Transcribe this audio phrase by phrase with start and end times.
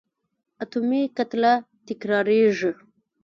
[0.63, 1.53] اتومي کتله
[1.85, 2.71] تکرارېږي.